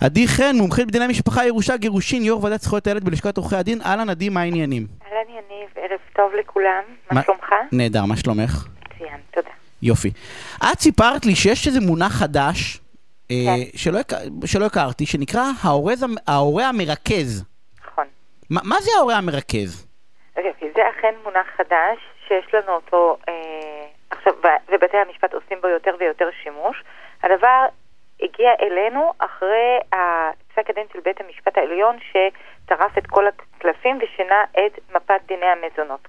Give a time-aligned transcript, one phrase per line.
[0.00, 3.80] עדי חן, מומחית בדיני משפחה, ירושה, גירושין, יו"ר ועדת זכויות הילד בלשכת עורכי הדין.
[3.82, 4.86] אהלן, עדי, מה העניינים?
[5.06, 7.52] אהלן יניב, ערב טוב לכולם, מה שלומך?
[7.72, 8.66] נהדר, מה שלומך?
[8.94, 9.48] מצוין, תודה.
[9.82, 10.10] יופי.
[10.72, 12.80] את סיפרת לי שיש איזה מונח חדש,
[13.30, 13.78] אה, כן.
[13.78, 17.44] שלא הכ- שלא הכרתי, שנקרא ההורז ההורה המרכז.
[17.86, 18.04] נכון.
[18.50, 19.86] מה מה זה ההורה המרכז?
[20.36, 23.34] אוקיי, זה אכן מונח חדש שיש לנו אותו אה,
[24.10, 24.32] עכשיו,
[24.72, 26.76] ובתי המשפט עושים בו יותר ויותר שימוש.
[27.22, 27.66] הדבר
[28.20, 29.78] הגיע אלינו אחרי
[30.48, 36.08] פסק הדין של בית המשפט העליון שטרף את כל הקלפים ושינה את מפת דיני המזונות.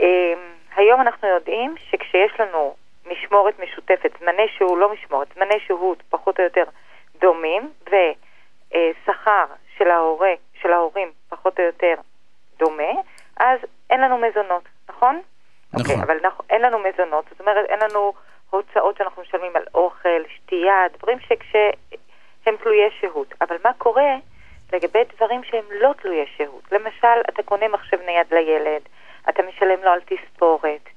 [0.00, 0.34] אה,
[0.76, 2.74] היום אנחנו יודעים שכשיש לנו
[3.06, 6.64] משמורת משותפת, זמני שהוא לא משמורת, זמני שהות פחות או יותר
[7.20, 9.44] דומים, ושכר
[9.78, 11.94] של ההורה, של ההורים פחות או יותר
[12.58, 12.92] דומה,
[13.36, 13.58] אז
[13.90, 15.20] אין לנו מזונות, נכון?
[15.74, 15.80] נכון.
[15.80, 18.12] אוקיי, אבל אנחנו, אין לנו מזונות, זאת אומרת אין לנו
[18.56, 23.34] הוצאות שאנחנו משלמים על אוכל, שתייה, דברים שכשהם תלויי שהות.
[23.40, 24.14] אבל מה קורה
[24.72, 26.72] לגבי דברים שהם לא תלויי שהות?
[26.72, 28.82] למשל, אתה קונה מחשב נייד לילד,
[29.28, 30.88] אתה משלם לו על תספורת,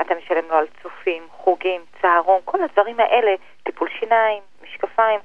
[0.00, 5.20] אתה משלם לו על צופים, חוגים, צהרון, כל הדברים האלה, טיפול שיניים, משקפיים,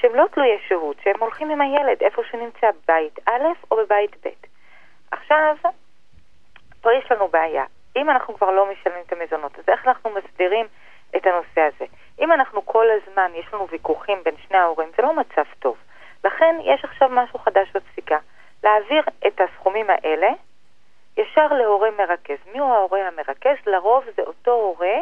[0.00, 4.30] שהם לא תלויי שהות, שהם הולכים עם הילד איפה שנמצא, בבית א' או בבית ב'.
[5.10, 5.56] עכשיו,
[6.80, 7.64] פה יש לנו בעיה.
[7.96, 10.66] אם אנחנו כבר לא משלמים את המזונות, אז איך אנחנו מסדירים
[11.16, 11.84] את הנושא הזה?
[12.20, 15.76] אם אנחנו כל הזמן, יש לנו ויכוחים בין שני ההורים, זה לא מצב טוב.
[16.24, 18.18] לכן יש עכשיו משהו חדש בפסיקה.
[18.64, 20.28] להעביר את הסכומים האלה
[21.16, 22.36] ישר להורה מרכז.
[22.52, 23.56] מי הוא ההורה המרכז?
[23.66, 24.96] לרוב זה אותו הורה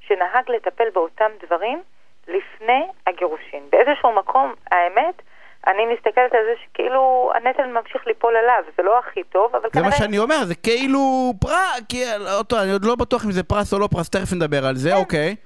[0.00, 1.82] שנהג לטפל באותם דברים
[2.28, 3.62] לפני הגירושין.
[3.70, 5.22] באיזשהו מקום, האמת,
[5.66, 9.70] אני מסתכלת על זה שכאילו הנטל ממשיך ליפול עליו, זה לא הכי טוב, אבל זה
[9.72, 9.88] כנראה...
[9.88, 12.02] מה שאני אומר, זה כאילו פרס, כי
[12.38, 14.94] אותו, אני עוד לא בטוח אם זה פרס או לא פרס, תכף נדבר על זה,
[14.96, 15.36] אוקיי.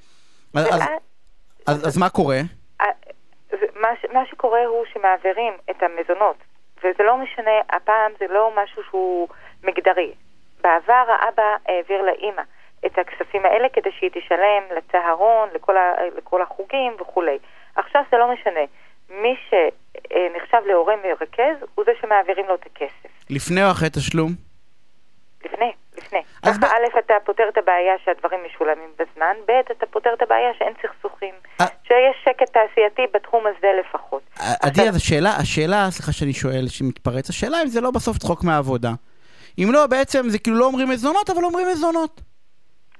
[0.54, 0.88] אז- אז- ואז-
[1.66, 2.36] אז אז מה קורה?
[2.80, 2.86] אה,
[3.50, 6.36] זה- מה, ש- מה שקורה הוא שמעבירים את המזונות,
[6.78, 9.28] וזה לא משנה, הפעם זה לא משהו שהוא
[9.64, 10.12] מגדרי.
[10.64, 12.42] בעבר האבא העביר לאימא
[12.86, 17.38] את הכספים האלה כדי שהיא תשלם לצהרון, לכל, ה, לכל החוגים וכולי.
[17.76, 18.60] עכשיו זה לא משנה.
[19.10, 19.36] מי
[20.12, 23.30] שנחשב להורה מרכז הוא זה שמעבירים לו את הכסף.
[23.30, 24.32] לפני או אחרי תשלום?
[25.44, 26.22] לפני, לפני.
[26.42, 30.22] אז ככה ב- א', אתה פותר את הבעיה שהדברים משולמים בזמן, ב', אתה פותר את
[30.22, 31.34] הבעיה שאין סכסוכים.
[31.60, 31.66] אה.
[31.84, 34.22] שיש שקט תעשייתי בתחום הזה לפחות.
[34.62, 38.90] עדי, אז השאלה, השאלה, סליחה שאני שואל, שמתפרץ, השאלה אם זה לא בסוף צחוק מהעבודה.
[39.58, 42.20] אם לא, בעצם זה כאילו לא אומרים מזונות, אבל אומרים מזונות.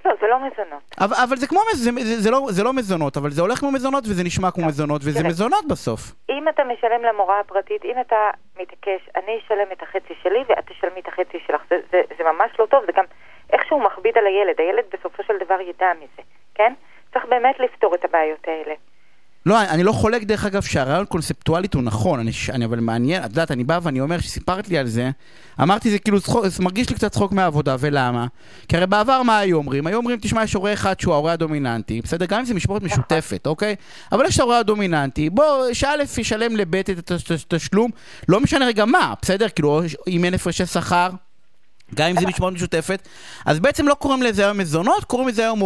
[0.04, 0.82] לא, זה לא מזונות.
[1.00, 3.70] אבל, אבל זה כמו, זה, זה, זה, לא, זה לא מזונות, אבל זה הולך כמו
[3.72, 5.28] מזונות וזה נשמע כמו מזונות, וזה תראה.
[5.30, 6.00] מזונות בסוף.
[6.30, 8.30] אם אתה משלם למורה הפרטית, אם אתה
[8.60, 12.50] מתעקש, אני אשלם את החצי שלי ואת תשלמי את החצי שלך, זה, זה, זה ממש
[12.58, 13.04] לא טוב, זה גם
[13.52, 16.22] איכשהו מכביד על הילד, הילד בסופו של דבר ידע מזה,
[16.54, 16.72] כן?
[17.12, 18.74] צריך באמת לפתור את הבעיות האלה.
[19.46, 23.28] לא, אני, לא חולק דרך אגב שהרעיון קונספטואלית הוא נכון, אני, אני אבל מעניין, את
[23.30, 25.10] יודעת, אני בא ואני אומר, שסיפרת לי על זה,
[25.62, 28.26] אמרתי זה כאילו, צחוק, זה מרגיש לי קצת צחוק מהעבודה, ולמה?
[28.68, 29.86] כי הרי בעבר מה היו אומרים?
[29.86, 32.26] היו אומרים, תשמע, יש הורה אחד שהוא ההורה הדומיננטי, בסדר?
[32.26, 33.74] גם אם זה משמורת משותפת, אוקיי?
[34.12, 37.12] אבל יש ההורה הדומיננטי, בוא, שא' ישלם לב' את
[37.52, 37.90] התשלום,
[38.28, 39.48] לא משנה רגע מה, בסדר?
[39.48, 41.10] כאילו, אם אין הפרשי שכר,
[41.94, 43.08] גם אם זה משמורת משותפת,
[43.46, 45.60] אז בעצם לא קוראים לזה היום מזונות, קוראים לזה היום.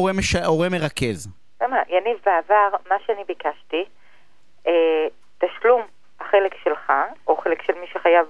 [0.44, 1.28] הורה מרכז.
[1.66, 3.84] למה, יניב, בעבר, מה שאני ביקשתי,
[4.66, 5.06] אה,
[5.38, 5.82] תשלום
[6.21, 6.93] החלק שלך,
[7.27, 8.27] או חלק של מי שחייב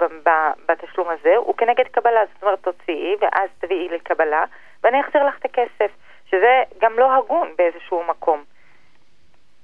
[0.68, 2.20] בתשלום הזה, הוא כנגד קבלה.
[2.34, 4.44] זאת אומרת, תוציאי, ואז תביאי לקבלה,
[4.82, 5.90] ואני אחזיר לך את הכסף.
[6.30, 8.44] שזה גם לא הגון באיזשהו מקום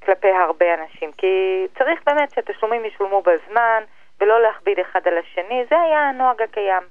[0.04, 1.12] כלפי הרבה אנשים.
[1.12, 3.82] כי צריך באמת שהתשלומים ישולמו בזמן,
[4.20, 5.64] ולא להכביד אחד על השני.
[5.70, 6.82] זה היה הנוהג הקיים.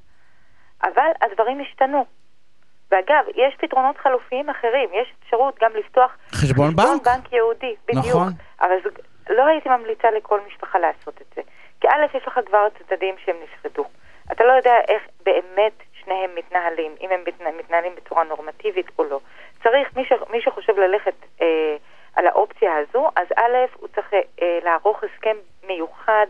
[0.84, 2.06] אבל הדברים השתנו.
[2.92, 7.06] ואגב, יש פתרונות חלופיים אחרים, יש אפשרות גם לפתוח חשבון בנק?
[7.06, 8.06] בנק יהודי, בדיוק.
[8.06, 8.28] נכון.
[8.62, 8.90] אבל זה,
[9.30, 11.42] לא הייתי ממליצה לכל משפחה לעשות את זה.
[11.82, 13.86] כי א', יש לך כבר צדדים שהם נפרדו.
[14.32, 15.72] אתה לא יודע איך באמת
[16.04, 19.20] שניהם מתנהלים, אם הם מתנה- מתנהלים בצורה נורמטיבית או לא.
[19.64, 21.76] צריך, מי, ש, מי שחושב ללכת אה,
[22.16, 25.36] על האופציה הזו, אז א', הוא צריך אה, לערוך הסכם
[25.68, 26.26] מיוחד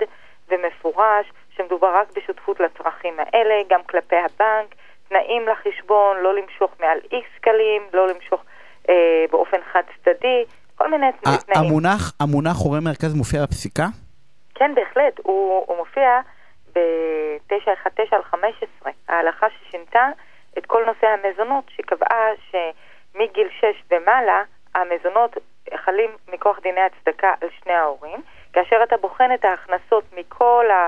[0.49, 1.25] ומפורש,
[1.55, 4.75] שמדובר רק בשותפות לצרכים האלה, גם כלפי הבנק,
[5.11, 8.41] תנאים לחשבון, לא למשוך מעל איקס שקלים, לא למשוך
[8.89, 10.43] אה, באופן חד צדדי,
[10.75, 11.39] כל מיני תנאים.
[11.55, 13.85] המונח, המונח הורה מרכז מופיע בפסיקה?
[14.55, 16.19] כן, בהחלט, הוא, הוא מופיע
[16.75, 20.09] ב-919 על 15, ההלכה ששינתה
[20.57, 24.43] את כל נושא המזונות, שקבעה שמגיל 6 ומעלה,
[24.75, 25.37] המזונות
[25.75, 28.21] חלים מכוח דיני הצדקה על שני ההורים,
[28.53, 30.87] כאשר אתה בוחן את ההכנסות מכל, ה,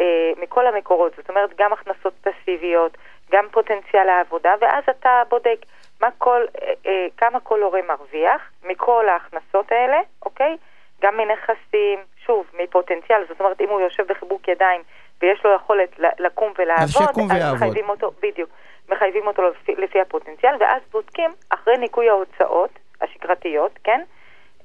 [0.00, 2.98] אה, מכל המקורות, זאת אומרת גם הכנסות פסיביות,
[3.32, 5.58] גם פוטנציאל העבודה, ואז אתה בודק
[6.00, 10.56] מה כל, אה, אה, כמה כל הורה מרוויח מכל ההכנסות האלה, אוקיי?
[11.02, 14.82] גם מנכסים, שוב, מפוטנציאל, זאת אומרת, אם הוא יושב בחיבוק ידיים
[15.22, 17.56] ויש לו יכולת לקום ולעבוד, שיקום ויעבוד.
[17.56, 18.50] מחייבים אותו, בדיוק,
[18.88, 22.70] מחייבים אותו לפי, לפי הפוטנציאל, ואז בודקים, אחרי ניכוי ההוצאות
[23.00, 24.00] השגרתיות, כן,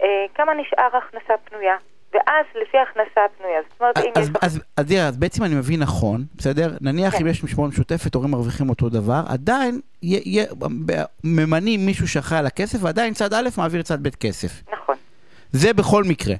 [0.01, 1.77] אה, כמה נשאר הכנסה פנויה.
[2.13, 4.35] ואז לפי ההכנסה הפנויה, זאת אומרת, אם אז, יש...
[4.41, 6.71] אז, אז, תראה, אז בעצם אני מבין נכון, בסדר?
[6.81, 7.21] נניח כן.
[7.21, 10.45] אם יש משמורת משותפת, הורים מרוויחים אותו דבר, עדיין יהיה-
[10.85, 10.91] ב-
[11.23, 14.51] ממנים מישהו שאחראי על הכסף, ועדיין צד א' מעביר צד ב' כסף.
[14.73, 14.95] נכון.
[15.51, 16.35] זה בכל מקרה.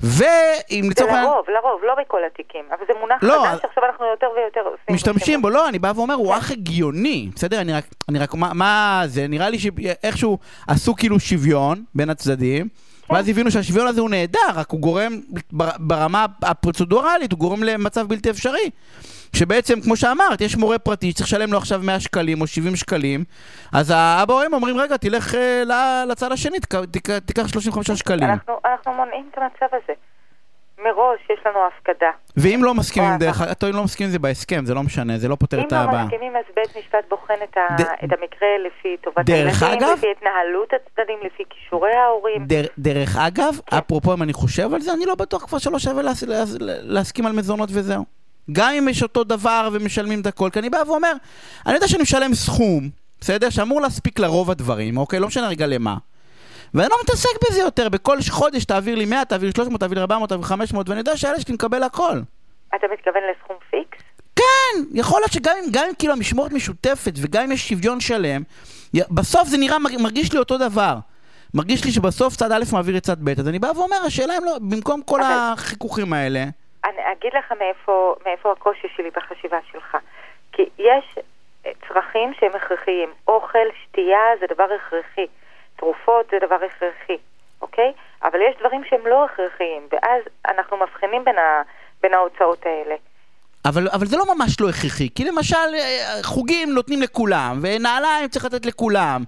[0.00, 1.24] ואם זה לצורך העניין...
[1.32, 4.94] לרוב, לרוב, לא בכל התיקים, אבל זה מונח לא, חדש שעכשיו אנחנו יותר ויותר עושים.
[4.94, 6.38] משתמשים בו, לא, אני בא ואומר, הוא כן.
[6.38, 7.60] אך הגיוני, בסדר?
[7.60, 10.38] אני רק, אני רק, מה, מה זה, נראה לי שאיכשהו
[10.68, 12.68] עשו כאילו שוויון בין הצדדים.
[13.10, 15.20] ואז הבינו שהשוויון הזה הוא נהדר, רק הוא גורם,
[15.52, 18.70] בר- ברמה הפרוצדורלית, הוא גורם למצב בלתי אפשרי.
[19.36, 23.24] שבעצם, כמו שאמרת, יש מורה פרטי שצריך לשלם לו עכשיו 100 שקלים או 70 שקלים,
[23.72, 26.56] אז האבא או אמא אומרים, רגע, תלך אה, לצד השני,
[27.26, 28.30] תיקח 35 שקלים.
[28.30, 29.92] אנחנו מונעים את המצב הזה.
[30.84, 32.10] מראש יש לנו הפקדה.
[32.36, 33.18] ואם לא מסכימים.
[33.18, 35.72] דרך אגב, אם לא מסכימים זה בהסכם, זה לא משנה, זה לא פותר אם את
[35.72, 36.04] לא הבעיה.
[36.04, 40.06] מסכימים, אז בית משפט בוחן את, ה, ד- את המקרה לפי טובת הילדים, אגב- לפי
[40.16, 42.44] התנהלות הצדדים, לפי כישורי ההורים.
[42.46, 43.76] דר, דרך אגב, כן.
[43.76, 47.26] אפרופו אם אני חושב על זה, אני לא בטוח כבר שלא שווה להס, להס, להסכים
[47.26, 48.04] על מזונות וזהו.
[48.52, 51.12] גם אם יש אותו דבר ומשלמים את הכל, כי אני בא ואומר,
[51.66, 52.88] אני יודע שאני משלם סכום,
[53.20, 53.50] בסדר?
[53.50, 55.20] שאמור להספיק לרוב הדברים, אוקיי?
[55.20, 55.96] לא משנה רגע למה.
[56.74, 60.00] ואני לא מתעסק בזה יותר, בכל חודש תעביר לי 100, תעביר לי 300, תעביר לי
[60.02, 62.18] 400, תעביר לי 500, ואני יודע שהילד שלי מקבל הכל.
[62.74, 63.98] אתה מתכוון לסכום פיקס?
[64.36, 68.42] כן, יכול להיות שגם אם, גם אם כאילו המשמורת משותפת וגם אם יש שוויון שלם,
[69.10, 70.94] בסוף זה נראה, מר- מרגיש לי אותו דבר.
[71.54, 74.44] מרגיש לי שבסוף צד א' מעביר את צד ב', אז אני בא ואומר, השאלה אם
[74.44, 76.44] לא, במקום כל אבל- החיכוכים האלה,
[76.84, 79.96] אני אגיד לך מאיפה, מאיפה הקושי שלי בחשיבה שלך.
[80.52, 81.18] כי יש
[81.66, 83.08] אה, צרכים שהם הכרחיים.
[83.28, 85.26] אוכל, שתייה זה דבר הכרחי.
[85.78, 87.16] תרופות זה דבר הכרחי,
[87.62, 87.92] אוקיי?
[88.22, 91.62] אבל יש דברים שהם לא הכרחיים, ואז אנחנו מבחינים בין, ה,
[92.02, 92.94] בין ההוצאות האלה.
[93.64, 98.44] אבל, אבל זה לא ממש לא הכרחי, כי למשל אה, חוגים נותנים לכולם, ונעליים צריך
[98.44, 99.22] לתת לכולם.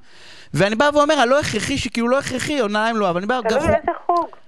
[0.55, 3.41] ואני בא ואומר, הלא הכרחי שכאילו לא הכרחי, או נעליים לא, אבל אני בא...
[3.49, 4.39] תלוי איזה חוג.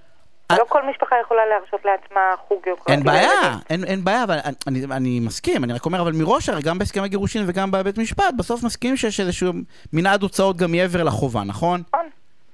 [0.51, 2.91] אה- לא כל משפחה יכולה להרשות לעצמה חוג יוקרתי.
[2.91, 3.57] אין בעיה.
[3.69, 4.37] אין, אין בעיה, אבל
[4.67, 8.63] אני, אני, מסכים, אני רק אומר, אבל מראש גם בהסכם הגירושין וגם בבית משפט, בסוף
[8.63, 9.53] מסכימים שיש איזשהו
[9.93, 11.83] מנעד הוצאות גם מעבר לחובה, נכון?
[11.93, 12.05] נכון,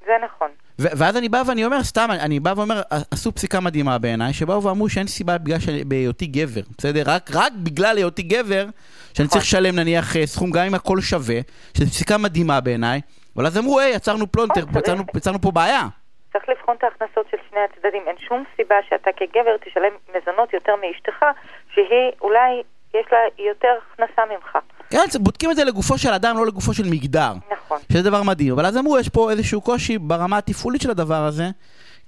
[0.05, 0.47] זה נכון.
[0.79, 2.81] ואז אני בא ואני אומר, סתם, אני, אני בא ואומר,
[3.11, 7.03] עשו פסיקה מדהימה בעיניי, שבאו ואמרו שאין סיבה בגלל שאני- בהיותי גבר, בסדר?
[7.05, 8.65] רק, רק בגלל היותי גבר,
[9.13, 11.39] שאני צריך לשלם נניח אה, סכום גם אם הכל שווה,
[11.77, 13.01] שזו פסיקה מדהימה בעיניי,
[13.35, 15.87] אבל אז אמרו, היי, יצרנו פלונטר, נכון, יצרנו פה בעיה.
[16.33, 18.03] צריך לבחון את ההכנסות של שני הצדדים.
[18.07, 21.25] אין שום סיבה שאתה כגבר תשלם מזונות יותר מאשתך,
[21.73, 24.57] שהיא אולי יש לה יותר הכנסה ממך.
[24.89, 27.31] כן, בודקים את זה לגופו של אדם, לא לגופו של מגדר.
[27.51, 27.77] נכון.
[27.91, 31.43] שזה דבר מדהים, אבל אז אמרו, יש פה איזשהו קושי ברמה התפעולית של הדבר הזה,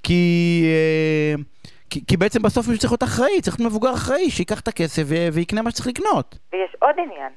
[0.03, 1.43] כי, אה,
[1.89, 5.01] כי, כי בעצם בסוף מישהו צריך להיות אחראי, צריך להיות מבוגר אחראי, שייקח את הכסף
[5.05, 6.37] ו- ויקנה מה שצריך לקנות.
[6.53, 7.31] ויש עוד עניין.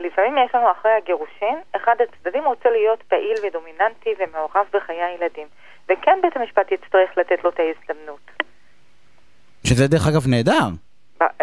[0.00, 5.46] לפעמים יש לנו אחרי הגירושין, אחד הצדדים רוצה להיות פעיל ודומיננטי ומעורב בחיי הילדים.
[5.92, 8.20] וכן בית המשפט יצטרך לתת לו את ההזדמנות.
[9.64, 10.68] שזה דרך אגב נהדר,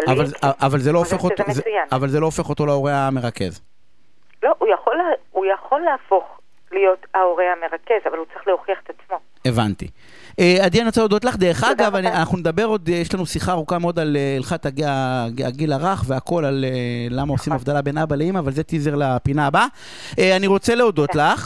[0.08, 1.62] אבל, אבל, זה לא הופך אותו, זה.
[1.92, 3.60] אבל זה לא הופך אותו להורה המרכז.
[4.42, 4.94] לא, הוא יכול,
[5.30, 6.24] הוא יכול להפוך
[6.72, 9.16] להיות ההורה המרכז, אבל הוא צריך להוכיח את עצמו.
[9.44, 9.88] הבנתי.
[10.40, 11.36] אה, עדי, אני רוצה להודות לך.
[11.36, 12.08] דרך אגב, אני.
[12.08, 15.72] אנחנו נדבר עוד, אה, יש לנו שיחה ארוכה מאוד על אה, הלכת הג- הג- הגיל
[15.72, 16.64] הרך והכל, על
[17.10, 17.60] למה עושים נכון.
[17.62, 19.66] הבדלה בין אבא לאמא, אבל זה טיזר לפינה הבאה.
[20.18, 21.18] אה, אני רוצה להודות כן.
[21.18, 21.44] לך,